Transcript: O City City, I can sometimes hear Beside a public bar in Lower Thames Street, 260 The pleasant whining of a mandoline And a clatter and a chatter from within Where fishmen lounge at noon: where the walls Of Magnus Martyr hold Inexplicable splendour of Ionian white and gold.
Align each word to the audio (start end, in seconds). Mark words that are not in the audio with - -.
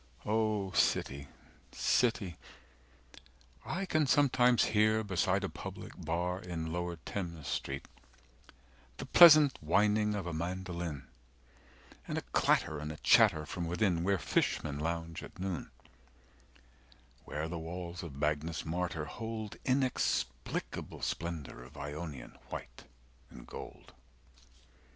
O 0.25 0.71
City 0.71 1.27
City, 1.71 2.35
I 3.63 3.85
can 3.85 4.07
sometimes 4.07 4.63
hear 4.73 5.03
Beside 5.03 5.43
a 5.43 5.47
public 5.47 5.91
bar 5.95 6.39
in 6.41 6.73
Lower 6.73 6.95
Thames 6.95 7.47
Street, 7.47 7.83
260 8.95 8.95
The 8.97 9.05
pleasant 9.05 9.57
whining 9.61 10.15
of 10.15 10.25
a 10.25 10.33
mandoline 10.33 11.03
And 12.07 12.17
a 12.17 12.23
clatter 12.33 12.79
and 12.79 12.91
a 12.91 12.97
chatter 12.97 13.45
from 13.45 13.67
within 13.67 14.03
Where 14.03 14.17
fishmen 14.17 14.79
lounge 14.79 15.21
at 15.21 15.37
noon: 15.37 15.69
where 17.25 17.47
the 17.47 17.59
walls 17.59 18.01
Of 18.01 18.15
Magnus 18.15 18.65
Martyr 18.65 19.05
hold 19.05 19.57
Inexplicable 19.65 21.03
splendour 21.03 21.61
of 21.61 21.77
Ionian 21.77 22.39
white 22.49 22.85
and 23.29 23.45
gold. 23.45 23.93